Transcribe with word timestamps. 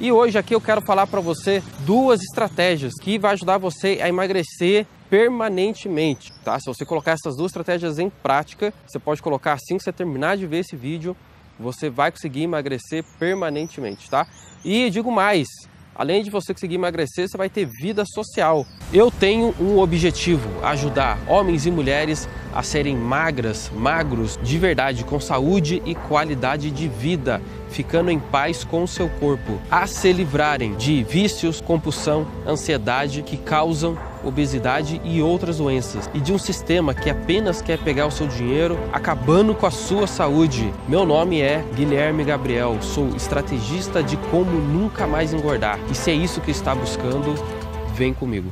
E 0.00 0.12
hoje 0.12 0.38
aqui 0.38 0.54
eu 0.54 0.60
quero 0.60 0.80
falar 0.80 1.08
para 1.08 1.20
você 1.20 1.60
duas 1.80 2.22
estratégias 2.22 2.92
que 3.00 3.18
vai 3.18 3.32
ajudar 3.32 3.58
você 3.58 3.98
a 4.00 4.08
emagrecer 4.08 4.86
permanentemente, 5.10 6.32
tá? 6.44 6.56
Se 6.60 6.66
você 6.66 6.84
colocar 6.84 7.12
essas 7.12 7.34
duas 7.34 7.50
estratégias 7.50 7.98
em 7.98 8.08
prática, 8.08 8.72
você 8.86 9.00
pode 9.00 9.20
colocar 9.20 9.54
assim 9.54 9.76
que 9.76 9.82
você 9.82 9.92
terminar 9.92 10.36
de 10.36 10.46
ver 10.46 10.58
esse 10.58 10.76
vídeo, 10.76 11.16
você 11.58 11.90
vai 11.90 12.12
conseguir 12.12 12.42
emagrecer 12.42 13.04
permanentemente, 13.18 14.08
tá? 14.08 14.24
E 14.64 14.88
digo 14.88 15.10
mais, 15.10 15.48
além 15.98 16.22
de 16.22 16.30
você 16.30 16.54
conseguir 16.54 16.76
emagrecer, 16.76 17.28
você 17.28 17.36
vai 17.36 17.50
ter 17.50 17.66
vida 17.66 18.04
social. 18.06 18.64
Eu 18.92 19.10
tenho 19.10 19.52
um 19.60 19.78
objetivo: 19.78 20.48
ajudar 20.64 21.18
homens 21.26 21.66
e 21.66 21.70
mulheres 21.70 22.28
a 22.54 22.62
serem 22.62 22.96
magras, 22.96 23.70
magros 23.74 24.38
de 24.42 24.58
verdade, 24.58 25.04
com 25.04 25.20
saúde 25.20 25.82
e 25.84 25.94
qualidade 25.94 26.70
de 26.70 26.88
vida, 26.88 27.42
ficando 27.68 28.10
em 28.10 28.18
paz 28.18 28.64
com 28.64 28.84
o 28.84 28.88
seu 28.88 29.08
corpo, 29.08 29.60
a 29.70 29.86
se 29.86 30.12
livrarem 30.12 30.76
de 30.76 31.02
vícios, 31.02 31.60
compulsão, 31.60 32.26
ansiedade 32.46 33.22
que 33.22 33.36
causam 33.36 33.98
obesidade 34.22 35.00
e 35.04 35.20
outras 35.22 35.58
doenças, 35.58 36.08
e 36.14 36.20
de 36.20 36.32
um 36.32 36.38
sistema 36.38 36.94
que 36.94 37.10
apenas 37.10 37.62
quer 37.62 37.78
pegar 37.78 38.06
o 38.06 38.10
seu 38.10 38.26
dinheiro, 38.26 38.78
acabando 38.92 39.54
com 39.54 39.66
a 39.66 39.70
sua 39.70 40.06
saúde. 40.06 40.72
Meu 40.88 41.04
nome 41.04 41.40
é 41.40 41.64
Guilherme 41.74 42.24
Gabriel, 42.24 42.76
sou 42.80 43.08
estrategista 43.16 44.02
de 44.02 44.16
como 44.30 44.50
nunca 44.50 45.06
mais 45.06 45.32
engordar. 45.32 45.78
E 45.90 45.94
se 45.94 46.10
é 46.10 46.14
isso 46.14 46.40
que 46.40 46.50
está 46.50 46.74
buscando, 46.74 47.34
vem 47.94 48.12
comigo. 48.12 48.50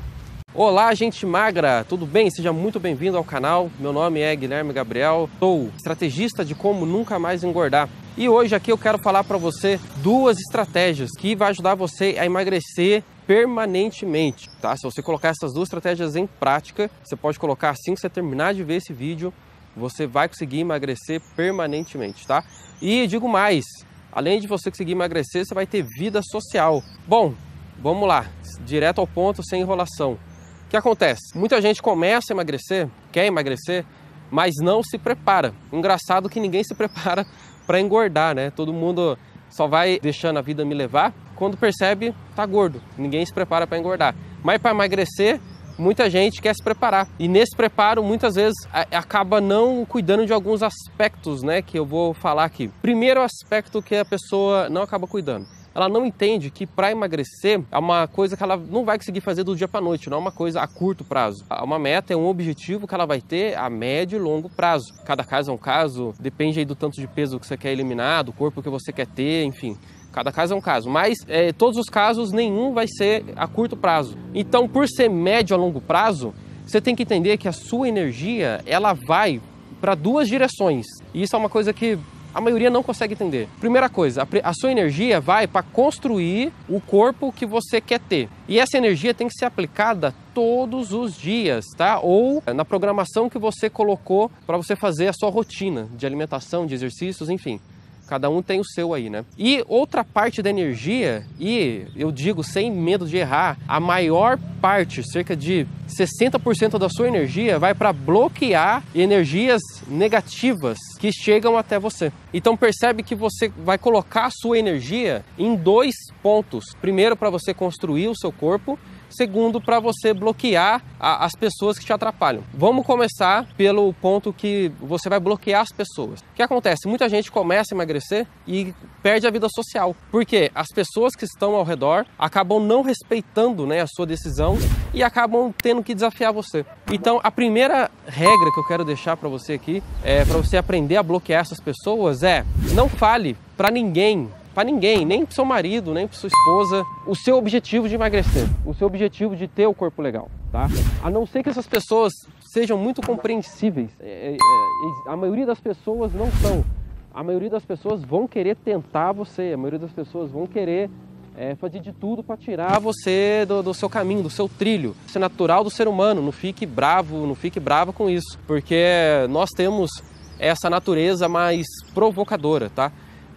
Olá, 0.59 0.95
gente 0.95 1.27
magra, 1.27 1.85
tudo 1.87 2.07
bem? 2.07 2.31
Seja 2.31 2.51
muito 2.51 2.81
bem-vindo 2.81 3.19
ao 3.19 3.23
canal. 3.23 3.71
Meu 3.79 3.93
nome 3.93 4.21
é 4.21 4.35
Guilherme 4.35 4.73
Gabriel, 4.73 5.29
sou 5.39 5.71
estrategista 5.77 6.43
de 6.43 6.55
como 6.55 6.87
nunca 6.87 7.19
mais 7.19 7.45
engordar. 7.45 7.91
E 8.17 8.27
hoje 8.27 8.55
aqui 8.55 8.73
eu 8.73 8.79
quero 8.79 8.97
falar 8.97 9.23
para 9.23 9.37
você 9.37 9.79
duas 9.97 10.39
estratégias 10.39 11.11
que 11.11 11.37
vai 11.37 11.51
ajudar 11.51 11.75
você 11.75 12.17
a 12.19 12.25
emagrecer 12.25 13.05
permanentemente, 13.27 14.49
tá? 14.61 14.77
Se 14.77 14.85
você 14.85 15.03
colocar 15.03 15.29
essas 15.29 15.53
duas 15.53 15.67
estratégias 15.67 16.15
em 16.15 16.27
prática, 16.27 16.91
você 17.05 17.17
pode 17.17 17.39
colocar 17.39 17.71
assim 17.71 17.95
que 17.95 18.01
você 18.01 18.09
terminar 18.09 18.55
de 18.55 18.63
ver 18.63 18.77
esse 18.77 18.93
vídeo, 18.93 19.33
você 19.77 20.07
vai 20.07 20.29
conseguir 20.29 20.61
emagrecer 20.61 21.21
permanentemente, 21.35 22.27
tá? 22.27 22.45
E 22.81 23.07
digo 23.07 23.29
mais, 23.29 23.65
além 24.13 24.41
de 24.41 24.47
você 24.47 24.71
conseguir 24.71 24.93
emagrecer, 24.93 25.45
você 25.45 25.55
vai 25.55 25.67
ter 25.67 25.83
vida 25.83 26.21
social. 26.23 26.83
Bom, 27.07 27.35
vamos 27.79 28.07
lá, 28.09 28.27
direto 28.65 29.01
ao 29.01 29.07
ponto, 29.07 29.43
sem 29.45 29.61
enrolação. 29.61 30.13
O 30.13 30.69
que 30.71 30.77
acontece? 30.77 31.37
Muita 31.37 31.61
gente 31.61 31.83
começa 31.83 32.33
a 32.33 32.35
emagrecer, 32.35 32.89
quer 33.13 33.27
emagrecer, 33.27 33.85
mas 34.31 34.55
não 34.61 34.83
se 34.83 34.99
prepara. 34.99 35.53
Engraçado 35.73 36.29
que 36.29 36.41
ninguém 36.41 36.63
se 36.63 36.75
prepara 36.75 37.27
para 37.67 37.81
engordar, 37.81 38.35
né? 38.35 38.51
Todo 38.51 38.73
mundo 38.73 39.19
só 39.51 39.67
vai 39.67 39.99
deixando 40.01 40.39
a 40.39 40.43
vida 40.43 40.65
me 40.65 40.75
levar 40.75 41.13
quando 41.37 41.57
percebe 41.57 42.15
tá 42.35 42.45
gordo. 42.45 42.83
Ninguém 42.99 43.25
se 43.25 43.33
prepara 43.33 43.67
para 43.67 43.79
engordar. 43.79 44.15
Mas 44.43 44.61
para 44.61 44.73
emagrecer, 44.73 45.41
muita 45.79 46.11
gente 46.11 46.43
quer 46.43 46.55
se 46.55 46.63
preparar. 46.63 47.09
E 47.19 47.29
nesse 47.29 47.55
preparo, 47.57 48.03
muitas 48.03 48.35
vezes 48.35 48.57
acaba 48.91 49.41
não 49.41 49.85
cuidando 49.85 50.27
de 50.27 50.33
alguns 50.33 50.63
aspectos, 50.63 51.43
né, 51.43 51.63
que 51.63 51.79
eu 51.79 51.85
vou 51.85 52.15
falar 52.15 52.45
aqui. 52.45 52.69
Primeiro 52.83 53.21
aspecto 53.23 53.83
que 53.83 53.95
a 53.95 54.05
pessoa 54.05 54.69
não 54.69 54.83
acaba 54.83 55.07
cuidando 55.07 55.47
ela 55.77 55.91
não 55.91 56.07
entende 56.07 56.51
que 56.51 56.67
para 56.67 56.91
emagrecer 56.91 57.63
é 57.71 57.79
uma 57.79 58.09
coisa 58.09 58.35
que 58.35 58.43
ela 58.43 58.57
não 58.57 58.83
vai 58.83 58.97
conseguir 58.97 59.21
fazer 59.21 59.45
do 59.45 59.55
dia 59.55 59.69
para 59.69 59.83
noite, 59.83 60.09
não 60.09 60.17
é 60.17 60.21
uma 60.21 60.33
coisa 60.33 60.63
a 60.63 60.67
curto 60.67 61.05
prazo. 61.05 61.45
Uma 61.63 61.79
meta 61.79 62.15
é 62.15 62.17
um 62.17 62.27
objetivo 62.27 62.89
que 62.89 62.95
ela 62.95 63.05
vai 63.05 63.21
ter 63.21 63.59
a 63.59 63.69
médio 63.69 64.17
e 64.17 64.19
longo 64.19 64.49
prazo. 64.49 64.95
Cada 65.05 65.23
caso 65.23 65.51
é 65.51 65.55
um 65.55 65.59
caso, 65.59 66.15
depende 66.19 66.59
aí 66.59 66.65
do 66.65 66.75
tanto 66.75 66.99
de 66.99 67.07
peso 67.07 67.39
que 67.39 67.47
você 67.47 67.59
quer 67.59 67.73
eliminar, 67.73 68.25
do 68.25 68.33
corpo 68.33 68.63
que 68.63 68.71
você 68.71 68.91
quer 68.91 69.07
ter, 69.07 69.45
enfim. 69.45 69.77
Cada 70.17 70.33
caso 70.33 70.55
é 70.55 70.57
um 70.57 70.63
caso, 70.63 70.89
mas 70.89 71.19
é, 71.29 71.53
todos 71.53 71.77
os 71.77 71.91
casos 71.91 72.33
nenhum 72.33 72.73
vai 72.73 72.89
ser 72.89 73.23
a 73.37 73.47
curto 73.47 73.77
prazo. 73.77 74.17
Então, 74.35 74.67
por 74.67 74.89
ser 74.89 75.11
médio 75.11 75.55
a 75.55 75.59
longo 75.59 75.79
prazo, 75.79 76.33
você 76.67 76.81
tem 76.81 76.97
que 76.97 77.03
entender 77.03 77.37
que 77.37 77.47
a 77.47 77.53
sua 77.53 77.87
energia 77.87 78.63
ela 78.65 78.95
vai 78.95 79.43
para 79.79 79.95
duas 79.95 80.27
direções. 80.27 80.87
E 81.13 81.23
isso 81.23 81.37
é 81.37 81.39
uma 81.39 81.51
coisa 81.51 81.71
que 81.71 81.99
a 82.33 82.41
maioria 82.41 82.71
não 82.71 82.83
consegue 82.83 83.13
entender. 83.13 83.47
Primeira 83.61 83.91
coisa, 83.91 84.27
a, 84.43 84.53
sua 84.55 84.73
energia 84.73 85.21
vai 85.21 85.47
para 85.47 85.63
construir 85.63 86.51
o 86.67 86.81
corpo 86.81 87.31
que 87.31 87.45
você 87.45 87.79
quer 87.79 88.01
ter. 88.01 88.31
E 88.49 88.59
essa 88.59 88.79
energia 88.79 89.13
tem 89.13 89.29
que 89.29 89.35
ser 89.35 89.45
aplicada 89.45 90.15
todos 90.33 90.95
os 90.95 91.15
dias, 91.15 91.67
tá? 91.77 92.01
Ou 92.01 92.43
na 92.55 92.65
programação 92.65 93.29
que 93.29 93.39
você 93.39 93.69
colocou 93.69 94.31
para 94.47 94.57
você 94.57 94.75
fazer 94.75 95.09
a 95.09 95.13
sua 95.13 95.29
rotina 95.29 95.87
de 95.95 96.07
alimentação, 96.07 96.67
de 96.67 96.73
exercícios, 96.75 97.29
enfim. 97.29 97.61
Cada 98.07 98.31
um 98.31 98.43
tem 98.43 98.61
o 98.61 98.65
seu 98.65 98.95
aí, 98.95 99.11
né? 99.11 99.25
E 99.37 99.65
outra 99.69 100.05
parte 100.05 100.43
da 100.43 100.51
energia, 100.51 101.25
e 101.39 101.87
eu 101.97 102.13
digo 102.13 102.45
sem 102.45 102.71
medo 102.71 103.07
de 103.07 103.17
errar, 103.17 103.59
a 103.67 103.81
maior 103.81 104.39
parte, 104.61 105.03
cerca 105.03 105.37
de 105.37 105.67
60% 105.89 106.79
da 106.79 106.89
sua 106.89 107.09
energia, 107.09 107.59
vai 107.59 107.75
para 107.75 107.93
bloquear 107.93 108.83
energias 108.95 109.61
negativas 109.89 110.79
que 110.99 111.13
chegam 111.13 111.57
até 111.57 111.79
você. 111.79 112.13
Então 112.33 112.57
percebe 112.57 113.03
que 113.03 113.15
você 113.15 113.49
vai 113.49 113.79
colocar 113.79 114.27
a 114.27 114.31
sua 114.31 114.59
energia 114.59 115.25
em 115.39 115.55
dois 115.55 115.95
pontos. 116.23 116.75
Primeiro, 116.81 117.17
para 117.17 117.31
você 117.31 117.53
construir 117.55 118.09
o 118.09 118.17
seu 118.17 118.33
corpo 118.33 118.79
Segundo, 119.09 119.61
para 119.61 119.81
você 119.81 120.13
bloquear 120.13 120.83
a, 120.99 121.25
as 121.25 121.33
pessoas 121.33 121.79
que 121.79 121.85
te 121.85 121.93
atrapalham. 121.93 122.43
Vamos 122.53 122.85
começar 122.85 123.47
pelo 123.57 123.93
ponto 123.95 124.33
que 124.33 124.71
você 124.81 125.09
vai 125.09 125.21
bloquear 125.21 125.63
as 125.63 125.73
pessoas. 125.73 126.21
O 126.21 126.35
que 126.35 126.43
acontece? 126.43 126.89
Muita 126.89 127.09
gente 127.09 127.31
começa 127.31 127.75
a 127.75 127.77
emagrecer 127.77 128.27
e 128.47 128.75
perde 129.03 129.27
a 129.27 129.31
vida 129.31 129.49
social. 129.49 129.95
Porque 130.11 130.51
as 130.55 130.69
pessoas 130.69 131.15
que 131.15 131.25
estão 131.25 131.55
ao 131.55 131.65
redor 131.65 132.05
acabam 132.19 132.61
não 132.61 132.83
respeitando 132.83 133.67
né, 133.67 133.81
a 133.81 133.87
sua 133.87 134.07
decisão 134.07 134.59
e 134.93 135.03
acabam 135.03 135.53
tendo 135.57 135.83
que 135.83 135.95
desafiar 135.95 136.33
você. 136.33 136.65
Então, 136.91 137.21
a 137.23 137.31
primeira 137.31 137.91
regra 138.07 138.53
que 138.53 138.61
eu 138.61 138.67
quero 138.67 138.85
deixar 138.85 139.17
para 139.17 139.29
você 139.29 139.55
aqui, 139.55 139.83
é 140.03 140.25
para 140.25 140.39
você 140.39 140.57
aprender 140.57 140.97
a 140.97 141.03
bloquear 141.03 141.41
essas 141.41 141.61
pessoas, 141.61 142.23
é 142.23 142.45
não 142.73 142.89
fale 142.89 143.37
para 143.57 143.71
ninguém 143.71 144.31
para 144.57 144.65
ninguém, 144.65 145.05
nem 145.05 145.27
para 145.27 145.35
seu 145.35 145.45
marido, 145.45 145.93
nem 145.93 146.09
para 146.09 146.17
sua 146.17 146.29
esposa, 146.29 146.83
o 147.07 147.15
seu 147.15 147.37
objetivo 147.37 147.91
de 147.91 147.95
emagrecer, 147.95 148.49
o 148.65 148.73
seu 148.73 148.87
objetivo 148.87 149.37
de 149.37 149.47
ter 149.47 149.67
o 149.67 149.75
corpo 149.75 150.01
legal, 150.01 150.31
tá? 150.51 150.67
A 151.05 151.11
não 151.11 151.27
ser 151.27 151.43
que 151.43 151.51
essas 151.51 151.67
pessoas 151.67 152.11
sejam 152.41 152.79
muito 152.79 153.03
compreensíveis. 153.03 153.91
É, 154.01 154.31
é, 154.31 154.33
é, 154.33 155.13
a 155.13 155.15
maioria 155.15 155.45
das 155.45 155.61
pessoas 155.61 156.15
não 156.15 156.31
são. 156.41 156.65
A 157.13 157.23
maioria 157.23 157.51
das 157.51 157.67
pessoas 157.67 158.03
vão 158.03 158.27
querer 158.27 158.57
tentar 158.57 159.13
você, 159.13 159.53
a 159.53 159.59
maioria 159.59 159.79
das 159.79 159.93
pessoas 159.93 160.31
vão 160.31 160.47
querer 160.47 160.89
é, 161.37 161.55
fazer 161.57 161.81
de 161.81 161.93
tudo 161.93 162.23
para 162.23 162.39
tirar 162.39 162.81
você 162.81 163.45
do, 163.47 163.63
do, 163.63 163.75
seu 163.75 163.91
caminho, 163.91 164.23
do 164.23 164.31
seu 164.31 164.49
trilho. 164.49 164.97
Isso 165.07 165.19
é 165.19 165.21
natural 165.21 165.65
do 165.65 165.71
ser 165.71 165.87
humano, 165.87 166.23
não 166.23 166.33
fique 166.33 166.65
bravo, 166.65 167.27
não 167.27 167.35
fique 167.35 167.61
brava 167.61 167.93
com 167.93 168.09
isso, 168.09 168.39
porque 168.47 168.87
nós 169.29 169.51
temos 169.51 169.91
essa 170.39 170.71
natureza 170.71 171.29
mais 171.29 171.67
provocadora, 171.93 172.71
tá? 172.71 172.91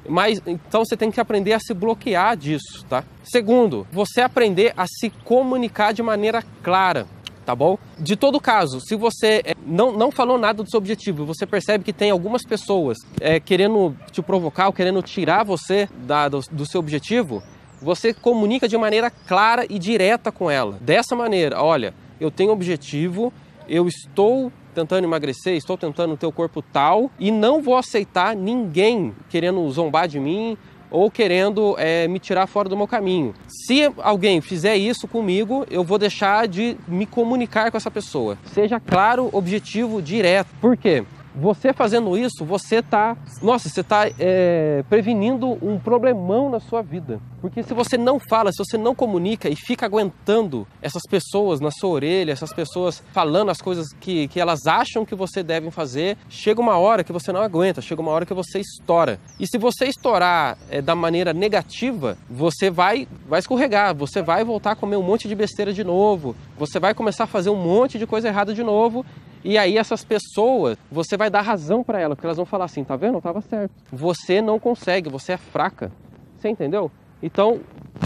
Mas 0.08 0.42
então 0.46 0.84
você 0.84 0.96
tem 0.96 1.12
que 1.12 1.20
aprender 1.20 1.54
a 1.54 1.60
se 1.60 1.74
bloquear 1.74 2.36
disso, 2.38 2.86
tá? 2.90 3.04
Segundo, 3.24 3.86
você 3.92 4.22
aprender 4.22 4.74
a 4.76 4.86
se 4.88 5.10
comunicar 5.24 5.94
de 5.94 6.02
maneira 6.02 6.44
clara, 6.64 7.06
tá 7.46 7.56
bom? 7.56 7.78
De 7.98 8.16
todo 8.16 8.40
caso, 8.40 8.80
se 8.80 8.96
você 8.96 9.42
é, 9.44 9.56
não, 9.66 9.92
não 9.92 10.12
falou 10.12 10.38
nada 10.38 10.64
do 10.64 10.70
seu 10.70 10.78
objetivo, 10.78 11.26
você 11.26 11.46
percebe 11.46 11.84
que 11.84 11.94
tem 11.94 12.12
algumas 12.12 12.44
pessoas 12.44 12.98
é, 13.20 13.40
querendo 13.40 13.96
te 14.12 14.22
provocar 14.22 14.68
ou 14.68 14.74
querendo 14.74 15.02
tirar 15.02 15.44
você 15.44 15.90
da, 16.06 16.30
do, 16.30 16.40
do 16.52 16.66
seu 16.66 16.80
objetivo, 16.80 17.44
você 17.82 18.14
comunica 18.14 18.68
de 18.68 18.78
maneira 18.78 19.10
clara 19.10 19.66
e 19.70 19.80
direta 19.80 20.32
com 20.32 20.50
ela. 20.50 20.78
Dessa 20.82 21.16
maneira, 21.16 21.62
olha, 21.62 21.94
eu 22.20 22.30
tenho 22.30 22.52
objetivo, 22.52 23.34
eu 23.68 23.88
estou 23.88 24.52
tentando 24.74 25.04
emagrecer, 25.04 25.56
estou 25.56 25.78
tentando 25.78 26.16
ter 26.18 26.26
o 26.26 26.32
corpo 26.32 26.62
tal 26.62 27.12
e 27.20 27.32
não 27.32 27.62
vou 27.62 27.76
aceitar 27.76 28.36
ninguém 28.36 29.14
querendo 29.30 29.70
zombar 29.70 30.08
de 30.08 30.20
mim 30.20 30.58
ou 30.92 31.10
querendo 31.12 31.76
é, 31.78 32.08
me 32.08 32.20
tirar 32.20 32.48
fora 32.48 32.68
do 32.68 32.76
meu 32.76 32.88
caminho. 32.88 33.34
Se 33.48 33.92
alguém 33.98 34.42
fizer 34.42 34.76
isso 34.76 35.08
comigo, 35.08 35.66
eu 35.70 35.84
vou 35.84 35.98
deixar 35.98 36.48
de 36.48 36.76
me 36.88 37.06
comunicar 37.06 37.70
com 37.70 37.78
essa 37.78 37.92
pessoa. 37.92 38.38
Seja 38.46 38.80
claro, 38.80 39.30
objetivo, 39.32 40.02
direto. 40.02 40.48
Por 40.60 40.76
quê? 40.76 41.04
Você 41.40 41.72
fazendo 41.72 42.18
isso, 42.18 42.44
você 42.44 42.78
está, 42.78 43.16
nossa, 43.42 43.70
você 43.70 43.80
está 43.80 44.10
é, 44.20 44.84
prevenindo 44.90 45.58
um 45.66 45.80
problemão 45.80 46.50
na 46.50 46.60
sua 46.60 46.82
vida. 46.82 47.22
Porque 47.40 47.64
se 47.64 47.74
você 47.74 47.98
não 47.98 48.20
fala, 48.20 48.52
se 48.52 48.58
você 48.58 48.78
não 48.78 48.94
comunica 48.94 49.48
e 49.48 49.56
fica 49.56 49.86
aguentando 49.86 50.68
essas 50.82 51.04
pessoas 51.10 51.62
na 51.62 51.72
sua 51.72 51.92
orelha, 51.92 52.34
essas 52.34 52.52
pessoas 52.52 53.02
falando 53.14 53.50
as 53.50 53.62
coisas 53.62 53.94
que, 53.94 54.28
que 54.28 54.38
elas 54.38 54.68
acham 54.68 55.06
que 55.06 55.16
você 55.16 55.42
deve 55.42 55.72
fazer, 55.72 56.18
chega 56.28 56.60
uma 56.60 56.78
hora 56.78 57.06
que 57.06 57.14
você 57.14 57.32
não 57.32 57.42
aguenta, 57.42 57.82
chega 57.82 58.02
uma 58.02 58.12
hora 58.12 58.26
que 58.26 58.34
você 58.34 58.60
estoura. 58.60 59.18
E 59.40 59.48
se 59.48 59.58
você 59.58 59.86
estourar 59.86 60.58
é, 60.70 60.82
da 60.82 60.94
maneira 60.94 61.32
negativa, 61.32 62.18
você 62.30 62.70
vai, 62.70 63.08
vai 63.30 63.40
escorregar, 63.40 63.96
você 63.96 64.22
vai 64.22 64.44
voltar 64.44 64.72
a 64.72 64.76
comer 64.76 64.98
um 64.98 65.04
monte 65.04 65.26
de 65.26 65.36
besteira 65.36 65.72
de 65.72 65.86
novo, 65.86 66.36
você 66.58 66.82
vai 66.82 66.94
começar 66.94 67.24
a 67.24 67.28
fazer 67.28 67.50
um 67.50 67.56
monte 67.56 67.98
de 67.98 68.06
coisa 68.06 68.28
errada 68.28 68.54
de 68.54 68.64
novo 68.64 69.06
e 69.44 69.58
aí 69.58 69.78
essas 69.78 70.04
pessoas, 70.04 70.78
você 70.92 71.16
vai 71.16 71.30
dar 71.30 71.42
razão 71.42 71.84
para 71.84 72.00
elas, 72.00 72.16
porque 72.16 72.28
elas 72.28 72.38
vão 72.38 72.46
falar 72.46 72.66
assim, 72.66 72.84
tá 72.84 72.96
vendo? 72.96 73.16
Eu 73.16 73.22
tava 73.22 73.42
certo. 73.42 73.72
Você 73.92 74.42
não 74.42 74.60
consegue, 74.60 75.10
você 75.10 75.34
é 75.34 75.38
fraca. 75.38 75.92
Você 76.38 76.50
entendeu? 76.50 76.92
Então, 77.22 77.60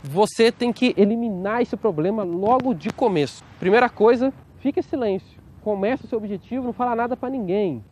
você 0.03 0.51
tem 0.51 0.73
que 0.73 0.93
eliminar 0.97 1.61
esse 1.61 1.77
problema 1.77 2.23
logo 2.23 2.73
de 2.73 2.89
começo. 2.89 3.43
Primeira 3.59 3.89
coisa, 3.89 4.33
fique 4.59 4.79
em 4.79 4.83
silêncio. 4.83 5.41
Comece 5.61 6.05
o 6.05 6.07
seu 6.07 6.17
objetivo, 6.17 6.65
não 6.65 6.73
fala 6.73 6.95
nada 6.95 7.15
para 7.15 7.29
ninguém. 7.29 7.83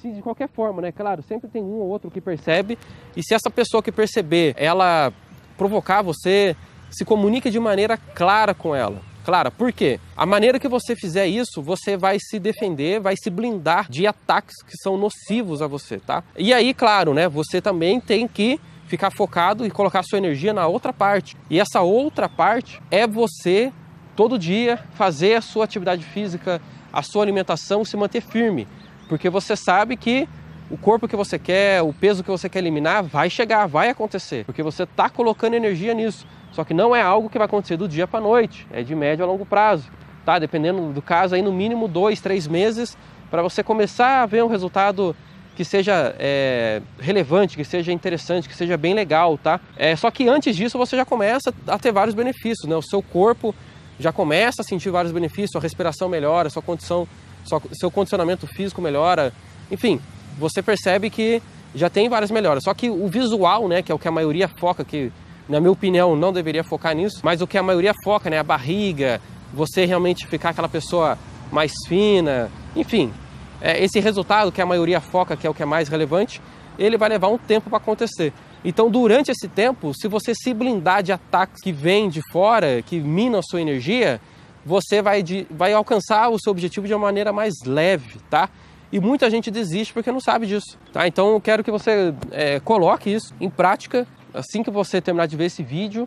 Se 0.00 0.10
de 0.10 0.20
qualquer 0.20 0.48
forma, 0.48 0.82
né? 0.82 0.90
Claro, 0.90 1.22
sempre 1.22 1.48
tem 1.48 1.62
um 1.62 1.80
ou 1.80 1.88
outro 1.88 2.10
que 2.10 2.20
percebe. 2.20 2.76
E 3.16 3.22
se 3.22 3.34
essa 3.34 3.50
pessoa 3.50 3.82
que 3.82 3.92
perceber, 3.92 4.54
ela 4.58 5.12
provocar 5.56 6.02
você, 6.02 6.56
se 6.90 7.04
comunique 7.04 7.50
de 7.50 7.60
maneira 7.60 7.96
clara 7.96 8.52
com 8.52 8.74
ela. 8.74 9.00
Clara, 9.26 9.50
por 9.50 9.72
quê? 9.72 9.98
A 10.16 10.24
maneira 10.24 10.56
que 10.56 10.68
você 10.68 10.94
fizer 10.94 11.26
isso, 11.26 11.60
você 11.60 11.96
vai 11.96 12.16
se 12.20 12.38
defender, 12.38 13.00
vai 13.00 13.16
se 13.16 13.28
blindar 13.28 13.90
de 13.90 14.06
ataques 14.06 14.54
que 14.62 14.76
são 14.76 14.96
nocivos 14.96 15.60
a 15.60 15.66
você, 15.66 15.98
tá? 15.98 16.22
E 16.38 16.54
aí, 16.54 16.72
claro, 16.72 17.12
né? 17.12 17.28
Você 17.28 17.60
também 17.60 17.98
tem 17.98 18.28
que 18.28 18.60
ficar 18.86 19.10
focado 19.10 19.66
e 19.66 19.70
colocar 19.70 20.04
sua 20.04 20.18
energia 20.18 20.52
na 20.52 20.68
outra 20.68 20.92
parte. 20.92 21.36
E 21.50 21.58
essa 21.58 21.80
outra 21.80 22.28
parte 22.28 22.80
é 22.88 23.04
você 23.04 23.72
todo 24.14 24.38
dia 24.38 24.78
fazer 24.94 25.34
a 25.34 25.40
sua 25.40 25.64
atividade 25.64 26.04
física, 26.04 26.62
a 26.92 27.02
sua 27.02 27.24
alimentação 27.24 27.84
se 27.84 27.96
manter 27.96 28.20
firme, 28.20 28.68
porque 29.08 29.28
você 29.28 29.56
sabe 29.56 29.96
que 29.96 30.28
o 30.70 30.76
corpo 30.76 31.06
que 31.06 31.16
você 31.16 31.38
quer, 31.38 31.82
o 31.82 31.92
peso 31.92 32.24
que 32.24 32.30
você 32.30 32.48
quer 32.48 32.58
eliminar 32.58 33.02
vai 33.02 33.30
chegar, 33.30 33.66
vai 33.66 33.88
acontecer, 33.88 34.44
porque 34.44 34.62
você 34.62 34.82
está 34.82 35.08
colocando 35.08 35.54
energia 35.54 35.94
nisso. 35.94 36.26
Só 36.52 36.64
que 36.64 36.74
não 36.74 36.94
é 36.94 37.02
algo 37.02 37.28
que 37.28 37.38
vai 37.38 37.44
acontecer 37.44 37.76
do 37.76 37.88
dia 37.88 38.06
para 38.06 38.20
noite, 38.20 38.66
é 38.72 38.82
de 38.82 38.94
médio 38.94 39.24
a 39.24 39.28
longo 39.28 39.44
prazo, 39.44 39.90
tá? 40.24 40.38
Dependendo 40.38 40.92
do 40.92 41.02
caso, 41.02 41.34
aí 41.34 41.42
no 41.42 41.52
mínimo 41.52 41.86
dois, 41.86 42.20
três 42.20 42.46
meses 42.46 42.96
para 43.30 43.42
você 43.42 43.62
começar 43.62 44.22
a 44.22 44.26
ver 44.26 44.42
um 44.42 44.48
resultado 44.48 45.14
que 45.54 45.64
seja 45.64 46.14
é, 46.18 46.82
relevante, 46.98 47.56
que 47.56 47.64
seja 47.64 47.90
interessante, 47.92 48.48
que 48.48 48.54
seja 48.54 48.76
bem 48.76 48.94
legal, 48.94 49.38
tá? 49.38 49.60
É, 49.76 49.94
só 49.96 50.10
que 50.10 50.28
antes 50.28 50.54
disso 50.56 50.76
você 50.76 50.96
já 50.96 51.04
começa 51.04 51.52
a 51.66 51.78
ter 51.78 51.92
vários 51.92 52.14
benefícios, 52.14 52.68
né? 52.68 52.76
O 52.76 52.82
seu 52.82 53.02
corpo 53.02 53.54
já 53.98 54.12
começa 54.12 54.62
a 54.62 54.64
sentir 54.64 54.90
vários 54.90 55.12
benefícios, 55.12 55.56
a 55.56 55.60
respiração 55.60 56.08
melhora, 56.08 56.50
sua 56.50 56.62
condição, 56.62 57.08
sua, 57.44 57.62
seu 57.72 57.90
condicionamento 57.90 58.46
físico 58.46 58.82
melhora, 58.82 59.32
enfim, 59.70 60.00
você 60.36 60.62
percebe 60.62 61.10
que 61.10 61.42
já 61.74 61.90
tem 61.90 62.08
várias 62.08 62.30
melhoras. 62.30 62.64
Só 62.64 62.74
que 62.74 62.88
o 62.88 63.08
visual, 63.08 63.68
né, 63.68 63.82
que 63.82 63.92
é 63.92 63.94
o 63.94 63.98
que 63.98 64.08
a 64.08 64.12
maioria 64.12 64.48
foca, 64.48 64.84
que 64.84 65.12
na 65.48 65.60
minha 65.60 65.70
opinião, 65.70 66.16
não 66.16 66.32
deveria 66.32 66.64
focar 66.64 66.94
nisso, 66.94 67.20
mas 67.22 67.40
o 67.40 67.46
que 67.46 67.56
a 67.56 67.62
maioria 67.62 67.94
foca, 68.02 68.28
né? 68.28 68.38
A 68.38 68.42
barriga, 68.42 69.20
você 69.52 69.84
realmente 69.84 70.26
ficar 70.26 70.50
aquela 70.50 70.68
pessoa 70.68 71.16
mais 71.52 71.72
fina, 71.86 72.50
enfim, 72.74 73.12
é, 73.60 73.82
esse 73.82 74.00
resultado 74.00 74.50
que 74.50 74.60
a 74.60 74.66
maioria 74.66 75.00
foca, 75.00 75.36
que 75.36 75.46
é 75.46 75.50
o 75.50 75.54
que 75.54 75.62
é 75.62 75.66
mais 75.66 75.88
relevante, 75.88 76.42
ele 76.78 76.98
vai 76.98 77.08
levar 77.08 77.28
um 77.28 77.38
tempo 77.38 77.70
para 77.70 77.78
acontecer. 77.78 78.32
Então, 78.64 78.90
durante 78.90 79.30
esse 79.30 79.46
tempo, 79.46 79.92
se 79.94 80.08
você 80.08 80.34
se 80.34 80.52
blindar 80.52 81.02
de 81.02 81.12
ataques 81.12 81.62
que 81.62 81.70
vêm 81.70 82.08
de 82.08 82.20
fora, 82.32 82.82
que 82.82 82.98
minam 82.98 83.38
a 83.38 83.42
sua 83.42 83.60
energia, 83.60 84.20
você 84.64 85.00
vai, 85.00 85.22
de, 85.22 85.46
vai 85.48 85.72
alcançar 85.72 86.28
o 86.28 86.38
seu 86.40 86.50
objetivo 86.50 86.88
de 86.88 86.92
uma 86.92 87.06
maneira 87.06 87.32
mais 87.32 87.54
leve, 87.64 88.18
tá? 88.28 88.50
E 88.92 89.00
muita 89.00 89.28
gente 89.28 89.50
desiste 89.50 89.92
porque 89.92 90.12
não 90.12 90.20
sabe 90.20 90.46
disso, 90.46 90.78
tá? 90.92 91.06
Então, 91.06 91.32
eu 91.32 91.40
quero 91.40 91.64
que 91.64 91.70
você 91.70 92.14
é, 92.30 92.60
coloque 92.60 93.12
isso 93.12 93.34
em 93.40 93.50
prática 93.50 94.06
assim 94.36 94.62
que 94.62 94.70
você 94.70 95.00
terminar 95.00 95.26
de 95.26 95.36
ver 95.36 95.46
esse 95.46 95.62
vídeo, 95.62 96.06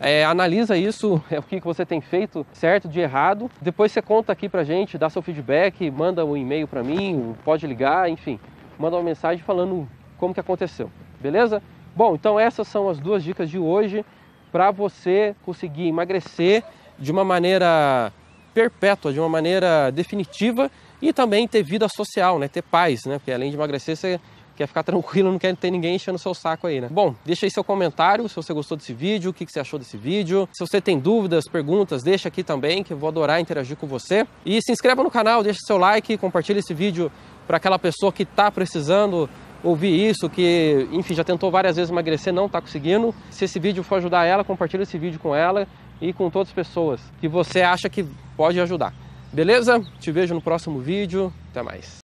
é, 0.00 0.24
analisa 0.24 0.76
isso, 0.76 1.22
é, 1.30 1.38
o 1.38 1.42
que 1.42 1.60
você 1.60 1.84
tem 1.84 2.00
feito 2.00 2.46
certo, 2.52 2.88
de 2.88 3.00
errado. 3.00 3.50
Depois 3.60 3.90
você 3.90 4.02
conta 4.02 4.32
aqui 4.32 4.48
pra 4.48 4.62
gente, 4.62 4.98
dá 4.98 5.08
seu 5.10 5.22
feedback, 5.22 5.90
manda 5.90 6.24
um 6.24 6.36
e-mail 6.36 6.68
para 6.68 6.82
mim, 6.82 7.34
pode 7.44 7.66
ligar, 7.66 8.08
enfim, 8.08 8.38
manda 8.78 8.96
uma 8.96 9.02
mensagem 9.02 9.42
falando 9.42 9.88
como 10.18 10.34
que 10.34 10.40
aconteceu, 10.40 10.90
beleza? 11.18 11.62
Bom, 11.96 12.14
então 12.14 12.38
essas 12.38 12.68
são 12.68 12.88
as 12.88 13.00
duas 13.00 13.24
dicas 13.24 13.50
de 13.50 13.58
hoje 13.58 14.04
para 14.52 14.70
você 14.70 15.34
conseguir 15.44 15.88
emagrecer 15.88 16.62
de 16.98 17.10
uma 17.10 17.24
maneira 17.24 18.12
perpétua, 18.52 19.12
de 19.12 19.18
uma 19.20 19.28
maneira 19.28 19.90
definitiva 19.90 20.70
e 21.00 21.12
também 21.12 21.46
ter 21.46 21.62
vida 21.62 21.88
social, 21.88 22.38
né? 22.38 22.48
Ter 22.48 22.62
paz, 22.62 23.04
né? 23.04 23.18
Porque 23.18 23.32
além 23.32 23.50
de 23.50 23.56
emagrecer, 23.56 23.96
você 23.96 24.20
quer 24.56 24.66
ficar 24.66 24.82
tranquilo, 24.84 25.30
não 25.30 25.38
quer 25.38 25.54
ter 25.56 25.70
ninguém 25.70 25.96
enchendo 25.96 26.16
o 26.16 26.18
seu 26.18 26.34
saco 26.34 26.66
aí, 26.66 26.80
né? 26.80 26.88
Bom, 26.90 27.14
deixa 27.24 27.46
aí 27.46 27.50
seu 27.50 27.64
comentário 27.64 28.28
se 28.28 28.36
você 28.36 28.52
gostou 28.52 28.76
desse 28.76 28.92
vídeo, 28.92 29.30
o 29.30 29.34
que 29.34 29.46
você 29.46 29.60
achou 29.60 29.78
desse 29.78 29.96
vídeo. 29.96 30.48
Se 30.52 30.64
você 30.64 30.80
tem 30.80 30.98
dúvidas, 30.98 31.44
perguntas, 31.48 32.02
deixa 32.02 32.28
aqui 32.28 32.42
também, 32.42 32.82
que 32.82 32.92
eu 32.92 32.98
vou 32.98 33.08
adorar 33.08 33.40
interagir 33.40 33.76
com 33.76 33.86
você. 33.86 34.26
E 34.44 34.60
se 34.62 34.72
inscreva 34.72 35.02
no 35.02 35.10
canal, 35.10 35.42
deixa 35.42 35.60
seu 35.66 35.78
like, 35.78 36.16
compartilha 36.18 36.58
esse 36.58 36.74
vídeo 36.74 37.10
para 37.46 37.56
aquela 37.56 37.78
pessoa 37.78 38.12
que 38.12 38.22
está 38.22 38.50
precisando 38.50 39.28
ouvir 39.62 40.08
isso, 40.08 40.28
que, 40.28 40.88
enfim, 40.92 41.14
já 41.14 41.24
tentou 41.24 41.50
várias 41.50 41.76
vezes 41.76 41.90
emagrecer, 41.90 42.32
não 42.32 42.46
está 42.46 42.60
conseguindo. 42.60 43.14
Se 43.30 43.44
esse 43.44 43.58
vídeo 43.58 43.82
for 43.82 43.96
ajudar 43.96 44.24
ela, 44.24 44.44
compartilha 44.44 44.82
esse 44.82 44.98
vídeo 44.98 45.18
com 45.20 45.34
ela 45.34 45.66
e 46.00 46.12
com 46.12 46.30
todas 46.30 46.48
as 46.48 46.54
pessoas 46.54 47.00
que 47.20 47.28
você 47.28 47.60
acha 47.62 47.88
que 47.88 48.06
pode 48.36 48.58
ajudar. 48.60 48.94
Beleza? 49.32 49.80
Te 50.00 50.10
vejo 50.10 50.34
no 50.34 50.40
próximo 50.40 50.80
vídeo. 50.80 51.32
Até 51.50 51.62
mais. 51.62 51.98